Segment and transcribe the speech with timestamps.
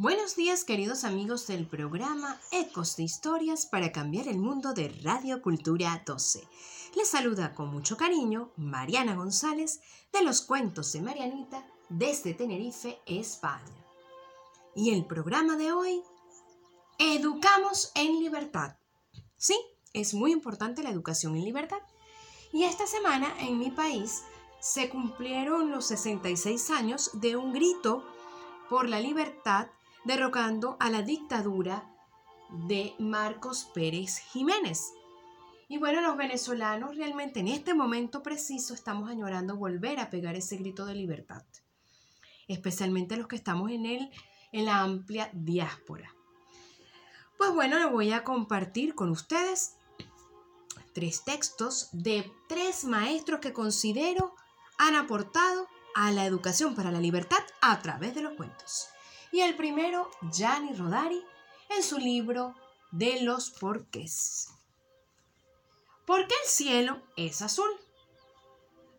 [0.00, 5.42] Buenos días queridos amigos del programa Ecos de Historias para Cambiar el Mundo de Radio
[5.42, 6.46] Cultura 12.
[6.94, 9.80] Les saluda con mucho cariño Mariana González
[10.12, 13.74] de los Cuentos de Marianita desde Tenerife, España.
[14.76, 16.00] Y el programa de hoy,
[17.00, 18.76] Educamos en Libertad.
[19.36, 19.58] Sí,
[19.94, 21.82] es muy importante la educación en libertad.
[22.52, 24.22] Y esta semana en mi país
[24.60, 28.04] se cumplieron los 66 años de un grito
[28.70, 29.66] por la libertad
[30.08, 31.86] derrocando a la dictadura
[32.66, 34.94] de Marcos Pérez Jiménez.
[35.68, 40.56] Y bueno, los venezolanos realmente en este momento preciso estamos añorando volver a pegar ese
[40.56, 41.44] grito de libertad,
[42.48, 44.10] especialmente los que estamos en, el,
[44.50, 46.10] en la amplia diáspora.
[47.36, 49.76] Pues bueno, lo voy a compartir con ustedes
[50.94, 54.34] tres textos de tres maestros que considero
[54.78, 58.88] han aportado a la educación para la libertad a través de los cuentos
[59.32, 61.22] y el primero Gianni Rodari
[61.70, 62.54] en su libro
[62.90, 64.48] de los porqués.
[66.06, 67.70] ¿Por qué el cielo es azul?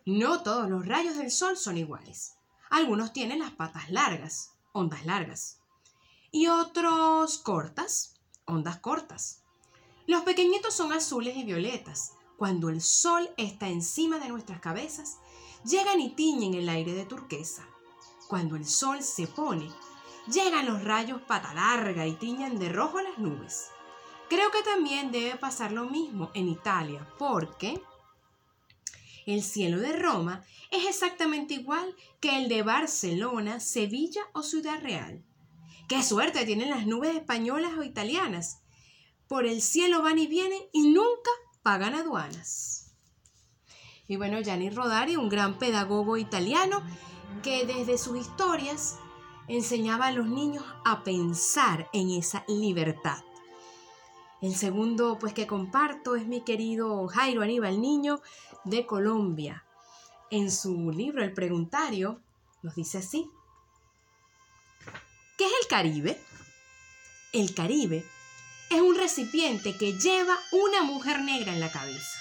[0.05, 2.35] No todos los rayos del sol son iguales.
[2.69, 5.59] Algunos tienen las patas largas, ondas largas,
[6.31, 9.41] y otros cortas, ondas cortas.
[10.05, 12.13] Los pequeñitos son azules y violetas.
[12.37, 15.17] Cuando el sol está encima de nuestras cabezas,
[15.65, 17.67] llegan y tiñen el aire de turquesa.
[18.27, 19.69] Cuando el sol se pone,
[20.31, 23.69] Llegan los rayos pata larga y tiñen de rojo las nubes.
[24.29, 27.81] Creo que también debe pasar lo mismo en Italia, porque
[29.25, 35.23] el cielo de Roma es exactamente igual que el de Barcelona, Sevilla o Ciudad Real.
[35.87, 38.61] ¡Qué suerte tienen las nubes españolas o italianas!
[39.27, 41.31] Por el cielo van y vienen y nunca
[41.63, 42.91] pagan aduanas.
[44.07, 46.83] Y bueno, Gianni Rodari, un gran pedagogo italiano
[47.41, 48.99] que desde sus historias
[49.49, 53.17] enseñaba a los niños a pensar en esa libertad.
[54.41, 58.21] El segundo, pues que comparto, es mi querido Jairo Aníbal Niño
[58.63, 59.65] de Colombia.
[60.31, 62.21] En su libro El Preguntario
[62.61, 63.29] nos dice así.
[65.37, 66.21] ¿Qué es el Caribe?
[67.33, 68.05] El Caribe
[68.69, 72.17] es un recipiente que lleva una mujer negra en la cabeza.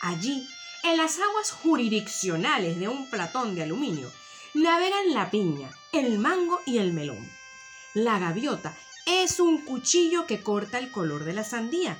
[0.00, 0.46] Allí,
[0.84, 4.10] en las aguas jurisdiccionales de un platón de aluminio,
[4.54, 7.30] navegan la piña, el mango y el melón.
[7.94, 8.76] La gaviota
[9.06, 11.98] es un cuchillo que corta el color de la sandía.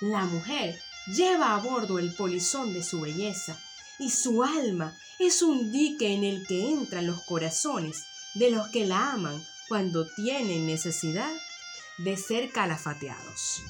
[0.00, 3.60] La mujer lleva a bordo el polizón de su belleza
[3.98, 8.86] y su alma es un dique en el que entran los corazones de los que
[8.86, 11.32] la aman cuando tienen necesidad
[11.98, 13.62] de ser calafateados.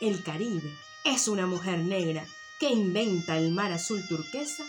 [0.00, 0.72] El Caribe
[1.04, 2.26] es una mujer negra
[2.58, 4.64] que inventa el mar azul turquesa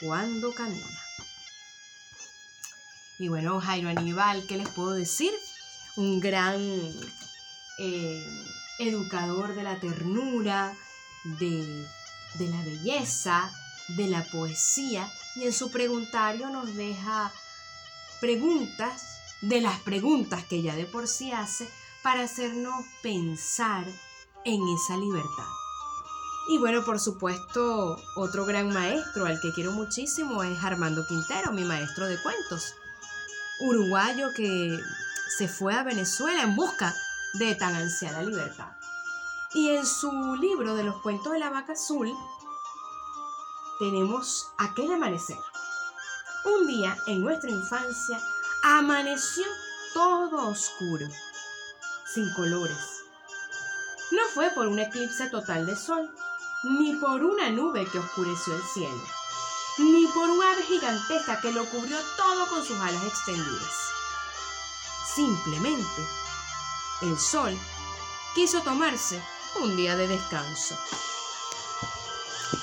[0.00, 1.09] cuando camina.
[3.20, 5.30] Y bueno, Jairo Aníbal, ¿qué les puedo decir?
[5.96, 6.58] Un gran
[7.78, 8.26] eh,
[8.78, 10.74] educador de la ternura,
[11.38, 11.86] de,
[12.38, 13.52] de la belleza,
[13.88, 15.06] de la poesía.
[15.36, 17.30] Y en su preguntario nos deja
[18.22, 19.02] preguntas
[19.42, 21.68] de las preguntas que ya de por sí hace
[22.02, 23.84] para hacernos pensar
[24.46, 25.48] en esa libertad.
[26.48, 31.64] Y bueno, por supuesto, otro gran maestro al que quiero muchísimo es Armando Quintero, mi
[31.64, 32.76] maestro de cuentos
[33.60, 34.78] uruguayo que
[35.36, 36.94] se fue a Venezuela en busca
[37.34, 38.72] de tan ansiada libertad.
[39.52, 42.12] Y en su libro de los cuentos de la vaca azul
[43.78, 45.38] tenemos aquel amanecer.
[46.44, 48.18] Un día en nuestra infancia
[48.62, 49.44] amaneció
[49.92, 51.06] todo oscuro,
[52.14, 53.02] sin colores.
[54.12, 56.10] No fue por un eclipse total de sol,
[56.64, 59.02] ni por una nube que oscureció el cielo
[59.80, 63.90] ni por un ave gigantesca que lo cubrió todo con sus alas extendidas.
[65.14, 66.02] Simplemente,
[67.02, 67.56] el sol
[68.34, 69.20] quiso tomarse
[69.62, 70.78] un día de descanso.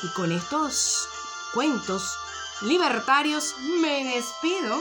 [0.03, 1.09] Y con estos
[1.53, 2.17] cuentos
[2.61, 4.79] libertarios me despido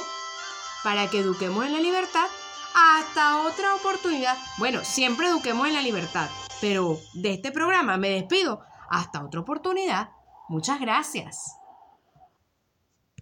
[0.84, 2.26] para que eduquemos en la libertad
[2.74, 4.36] hasta otra oportunidad.
[4.58, 6.28] Bueno, siempre eduquemos en la libertad,
[6.60, 8.60] pero de este programa me despido
[8.90, 10.10] hasta otra oportunidad.
[10.48, 11.56] Muchas gracias.